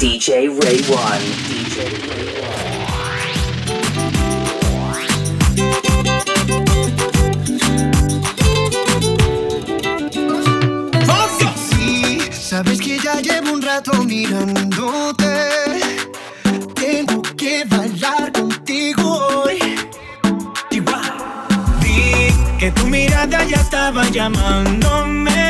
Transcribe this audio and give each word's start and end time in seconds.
DJ 0.00 0.48
Ray 0.48 0.80
One. 0.88 1.20
DJ 1.44 1.76
Ray 2.08 2.32
One. 2.40 2.60
Sabes 12.32 12.80
que 12.80 12.98
ya 12.98 13.20
llevo 13.20 13.52
un 13.52 13.60
rato 13.60 13.92
mirándote. 14.02 15.50
Tengo 16.74 17.20
que 17.36 17.64
bailar 17.66 18.32
contigo 18.32 19.44
hoy. 19.44 19.58
Igual. 20.70 21.12
Vi 21.82 22.32
que 22.58 22.70
tu 22.70 22.86
mirada 22.86 23.44
ya 23.44 23.56
estaba 23.56 24.08
llamándome. 24.08 25.49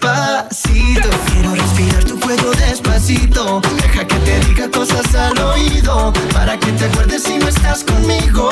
Despacito, 0.00 1.10
quiero 1.30 1.54
respirar 1.54 2.04
tu 2.04 2.18
cuello 2.20 2.50
despacito. 2.52 3.60
Deja 3.82 4.06
que 4.06 4.16
te 4.16 4.40
diga 4.46 4.70
cosas 4.70 5.14
al 5.14 5.38
oído. 5.38 6.10
Para 6.32 6.58
que 6.58 6.72
te 6.72 6.86
acuerdes 6.86 7.24
si 7.24 7.36
no 7.36 7.46
estás 7.48 7.84
conmigo. 7.84 8.50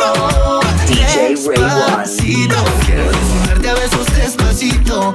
DJ 0.87 1.37
Ray 1.47 1.63
One. 1.63 2.05
Despacito, 2.05 2.65
quiero 2.85 3.11
desnudarte 3.11 3.69
a 3.71 3.75
besos 3.75 4.07
despacito. 4.15 5.15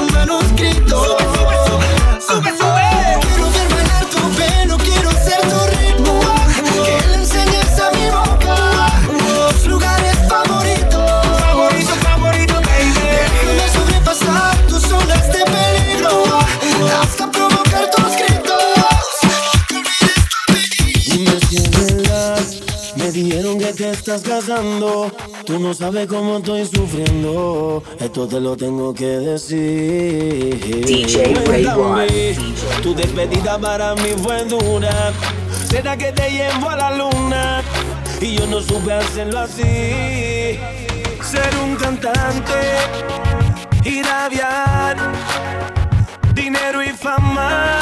Sube, 0.87 1.23
sube, 1.35 1.55
sube, 1.65 2.21
sube, 2.21 2.57
sube. 2.57 2.70
Estás 24.15 24.45
casando. 24.45 25.11
Tú 25.45 25.59
no 25.59 25.73
sabes 25.73 26.07
cómo 26.07 26.37
estoy 26.37 26.65
sufriendo. 26.65 27.83
Esto 27.99 28.27
te 28.27 28.39
lo 28.39 28.57
tengo 28.57 28.93
que 28.93 29.05
decir. 29.05 30.59
DJ 30.85 31.33
Ray 31.45 32.35
Tu 32.81 32.93
despedida 32.93 33.57
para 33.57 33.95
mí 33.95 34.09
fue 34.21 34.43
dura. 34.45 35.13
Será 35.69 35.95
que 35.95 36.11
te 36.11 36.29
llevo 36.29 36.69
a 36.69 36.75
la 36.75 36.97
luna 36.97 37.61
y 38.19 38.35
yo 38.35 38.47
no 38.47 38.59
supe 38.61 38.91
hacerlo 38.93 39.39
así. 39.39 40.59
Ser 41.21 41.51
un 41.63 41.75
cantante, 41.75 42.59
irradiar 43.85 44.97
dinero 46.33 46.83
y 46.83 46.89
fama. 46.89 47.79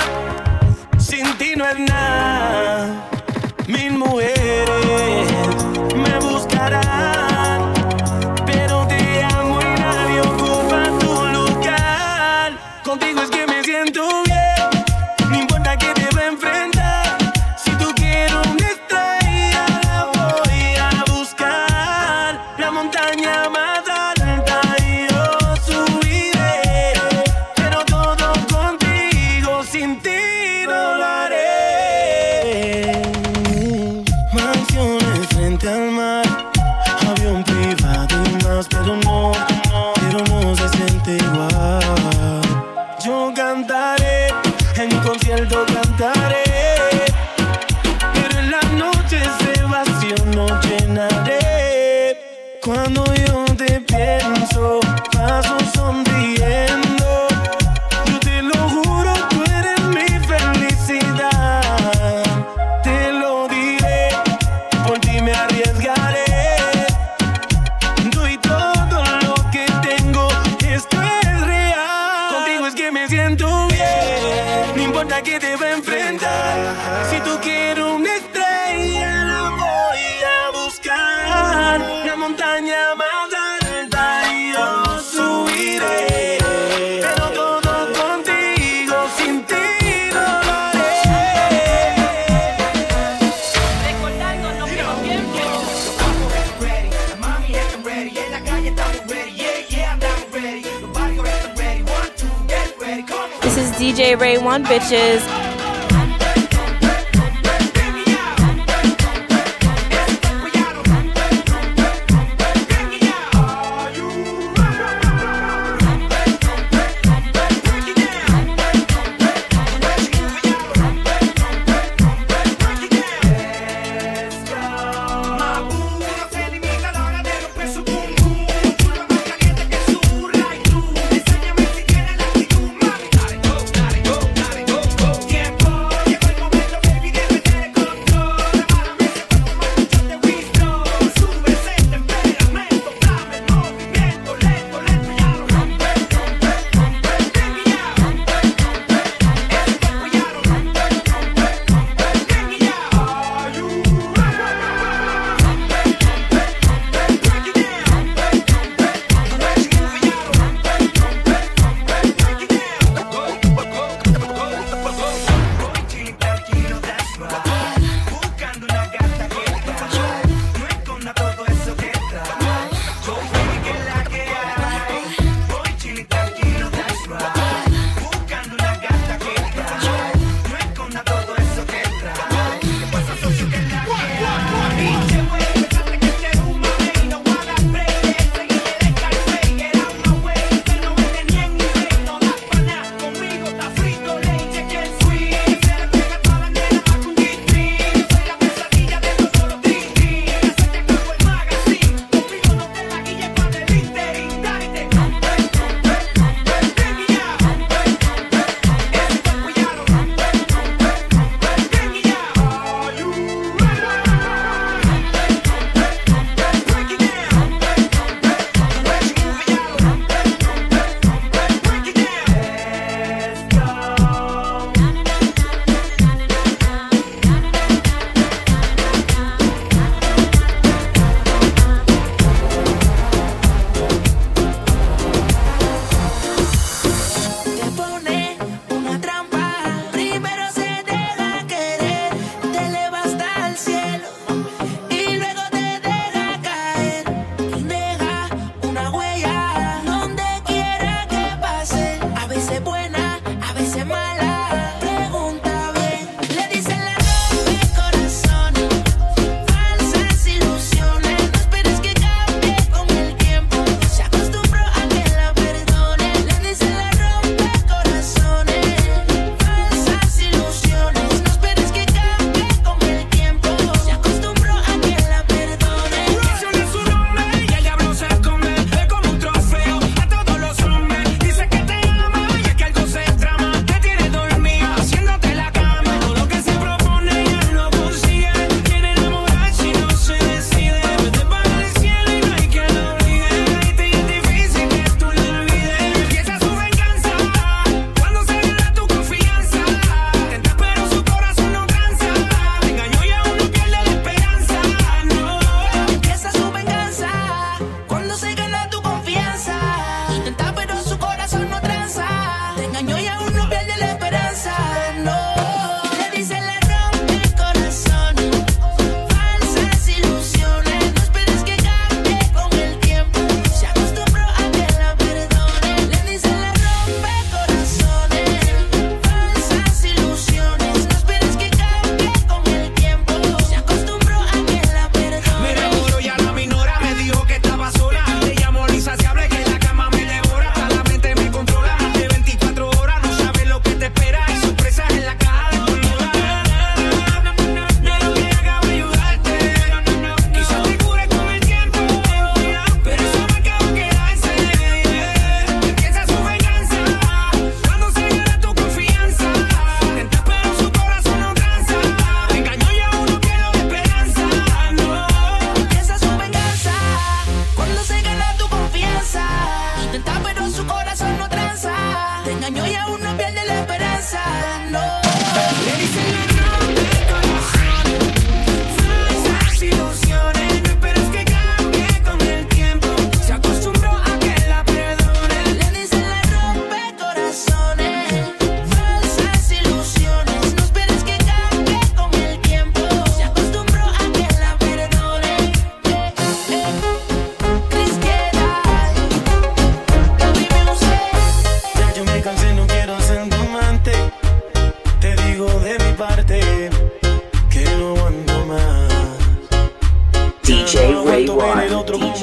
DJ 104.10 104.20
Ray 104.20 104.38
One, 104.40 104.64
bitches. 104.64 105.49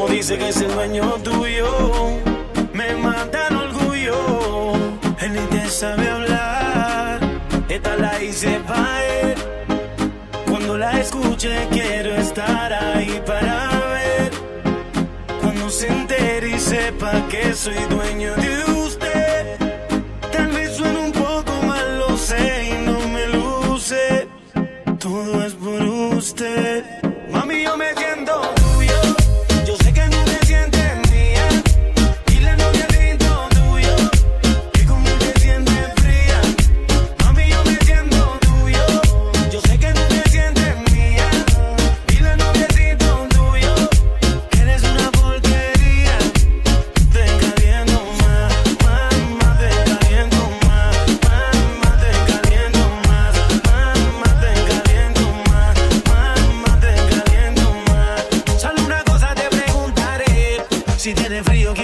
dice 0.09 0.39
que 0.39 0.49
es 0.49 0.61
el 0.61 0.73
dueño 0.73 1.03
tuyo. 1.23 1.69
Me 2.73 2.95
mata 2.97 3.49
el 3.49 3.57
orgullo, 3.57 4.73
él 5.21 5.33
ni 5.33 5.41
te 5.47 5.69
sabe 5.69 6.09
hablar. 6.09 7.21
Esta 7.69 7.97
la 7.97 8.23
hice 8.23 8.61
para 8.67 9.05
él. 9.05 9.35
Cuando 10.49 10.77
la 10.79 11.01
escuche, 11.01 11.69
quiero 11.71 12.15
estar 12.17 12.73
ahí 12.73 13.23
para 13.27 13.69
ver. 13.95 14.31
Cuando 15.41 15.69
se 15.71 15.89
entere 15.89 16.51
y 16.51 16.59
sepa 16.59 17.27
que 17.29 17.55
soy 17.55 17.79
dueño 17.91 18.35
de 18.37 18.65
un 18.65 18.86
tiene 61.16 61.42
frío, 61.42 61.75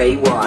Grey 0.00 0.16
World. 0.16 0.39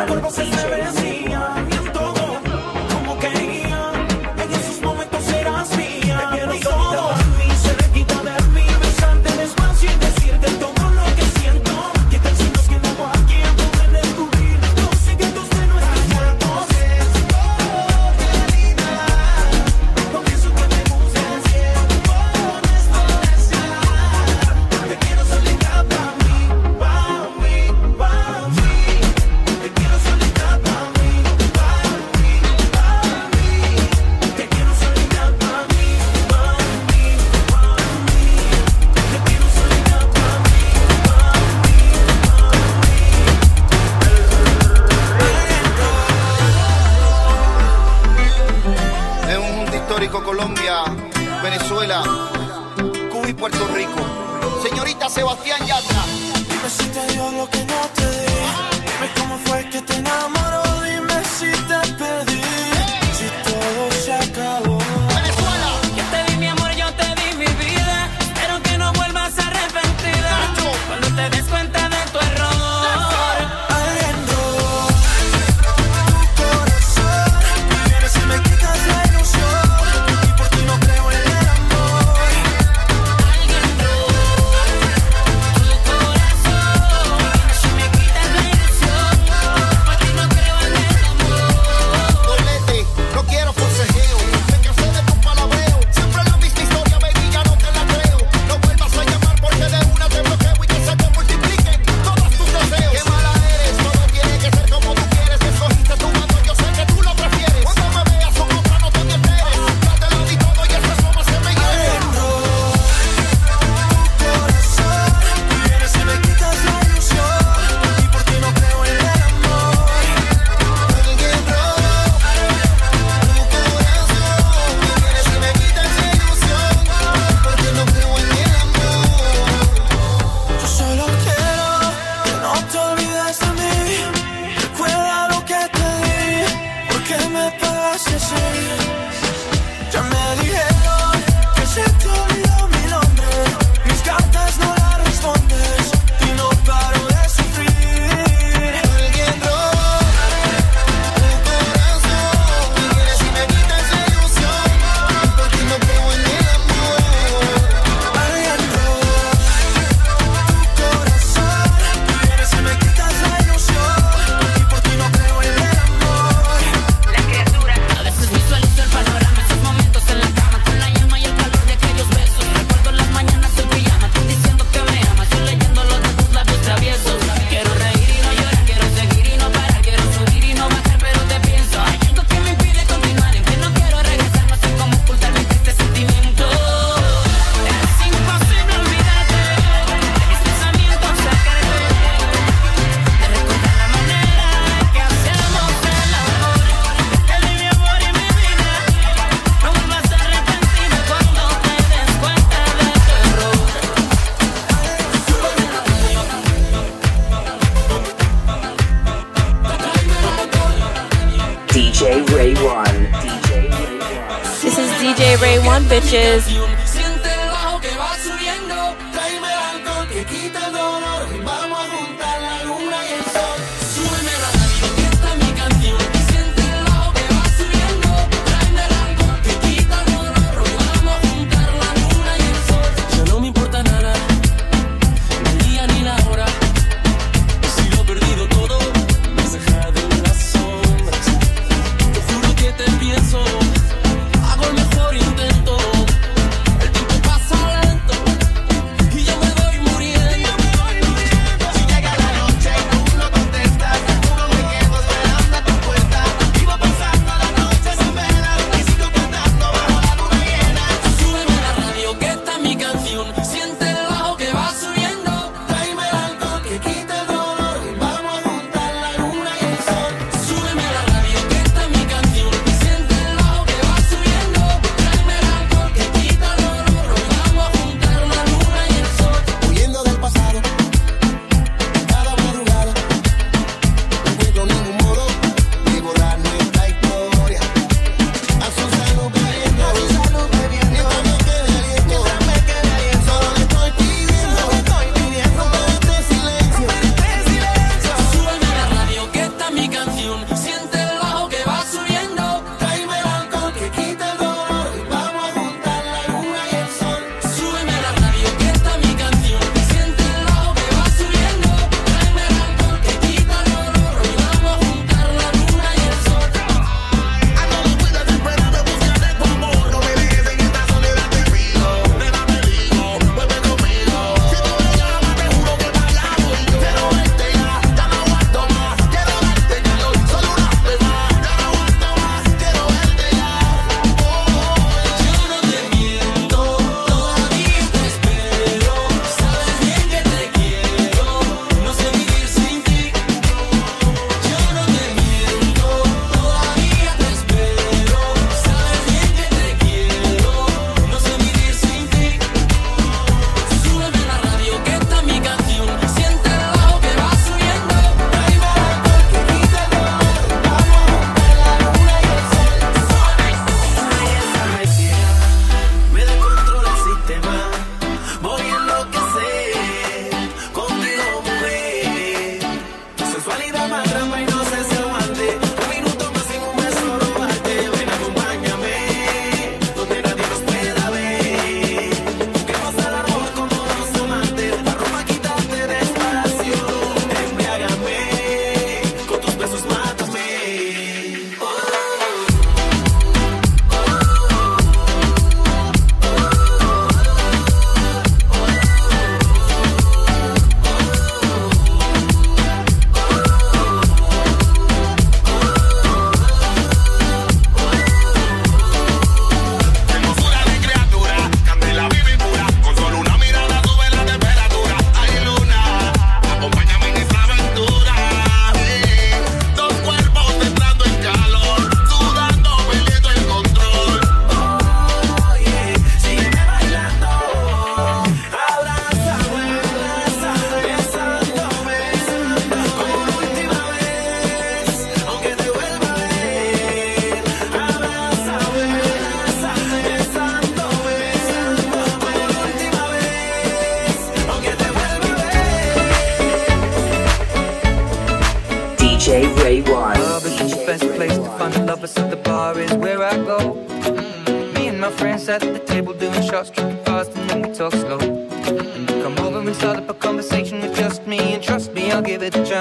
Walking 57.43 57.59
que 57.59 57.73
no 57.73 57.89
te 57.95 58.12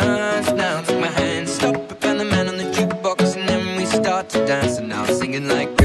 dance 0.04 0.52
now. 0.52 0.82
Took 0.82 1.00
my 1.00 1.06
hand, 1.06 1.48
stop, 1.48 1.76
and 1.76 1.98
found 1.98 2.20
the 2.20 2.24
man 2.24 2.48
on 2.48 2.56
the 2.56 2.64
jukebox, 2.64 3.36
and 3.36 3.48
then 3.48 3.76
we 3.76 3.86
started 3.86 4.46
dancing. 4.46 4.88
Now 4.88 5.04
singing 5.06 5.48
like. 5.48 5.81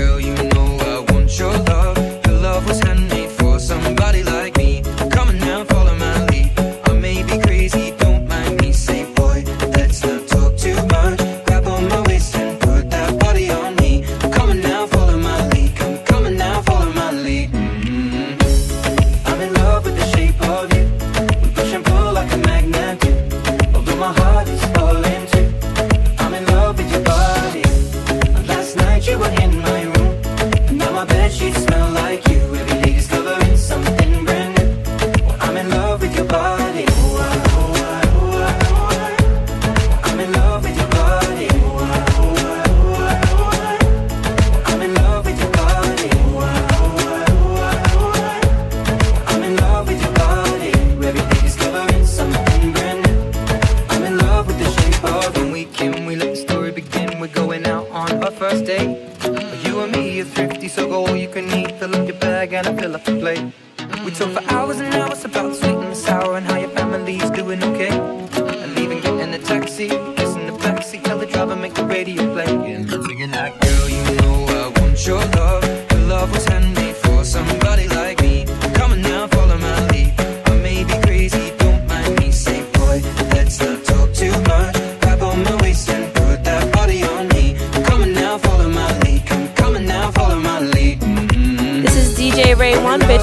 We 62.50 64.12
talk 64.12 64.32
for 64.32 64.54
hours 64.54 64.80
and 64.80 64.94
hours 64.94 65.26
about 65.26 65.54
sweet 65.54 65.76
and 65.76 65.98
sour 65.98 66.38
and 66.38 66.46
how 66.46 66.58
you 66.58 66.77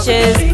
bitches. 0.06 0.53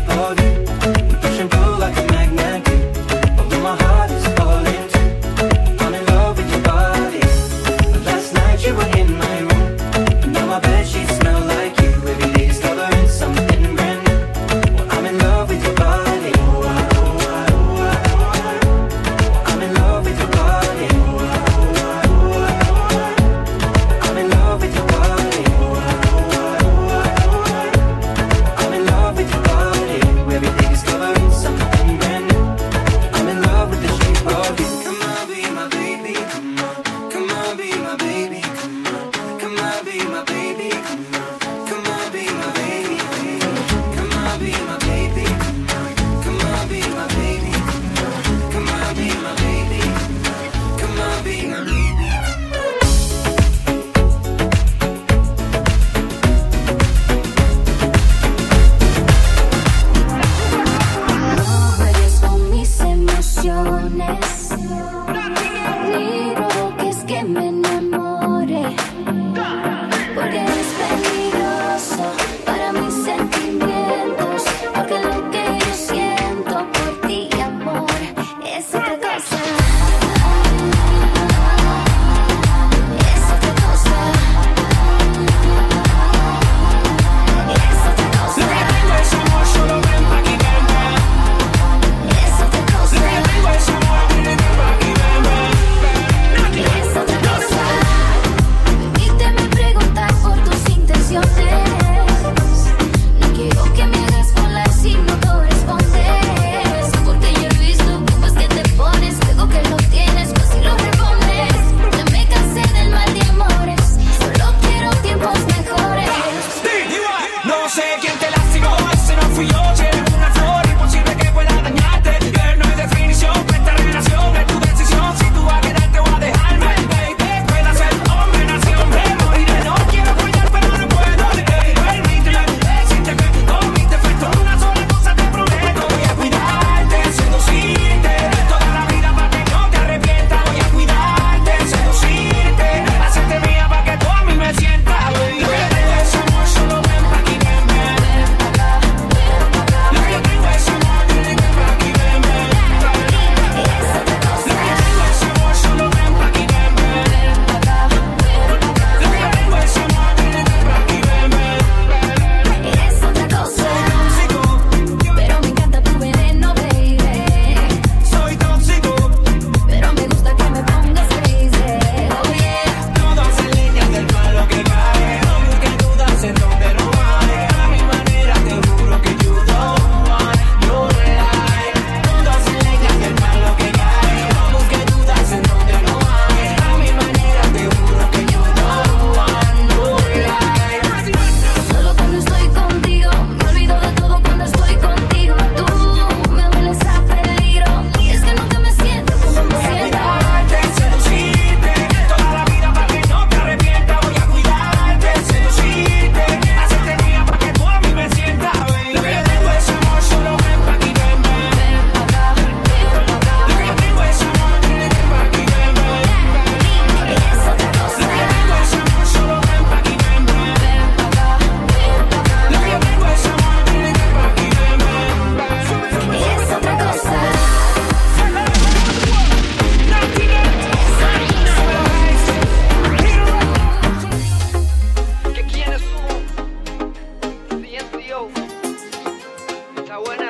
buena. 240.05 240.30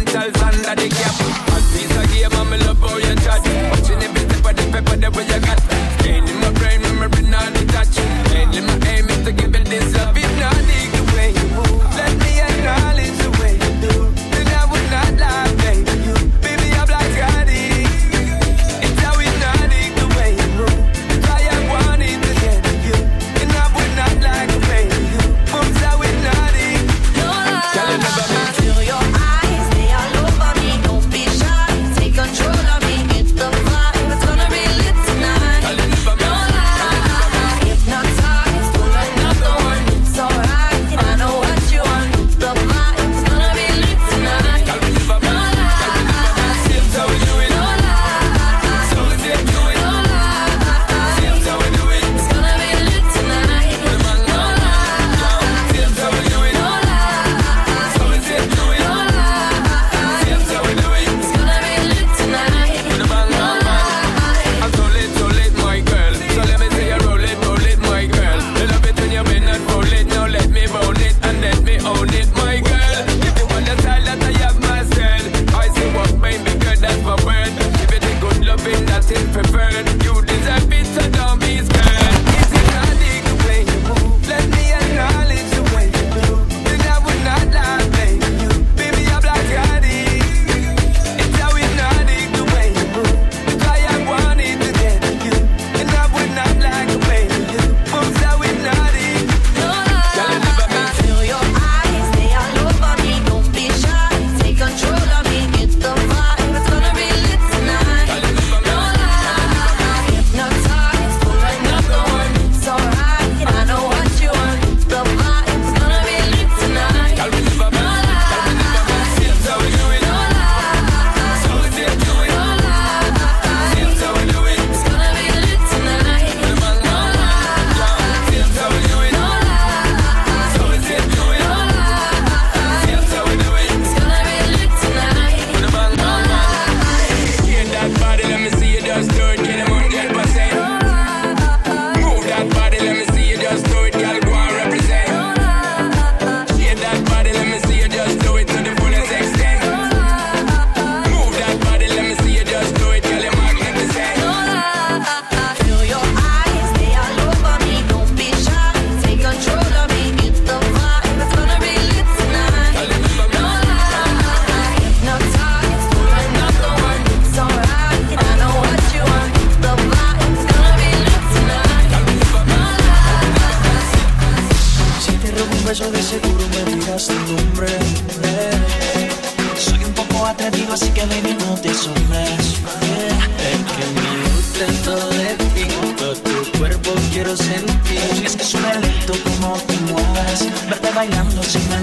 quiero 187.21 187.37
sentir. 187.37 188.25
Es 188.25 188.35
que 188.35 188.43
suena 188.43 188.73
lento 188.73 189.13
como 189.23 189.53
te 189.53 189.77
muevas 189.91 190.47
Verte 190.67 190.91
bailando 190.91 191.43
si 191.43 191.59
me 191.59 191.75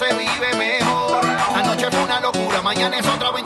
se 0.00 0.14
vive 0.14 0.54
mejor. 0.56 1.20
Anoche 1.54 1.90
fue 1.90 2.02
una 2.04 2.20
locura, 2.20 2.62
mañana 2.62 2.98
es 2.98 3.06
otra 3.06 3.30
vez. 3.32 3.39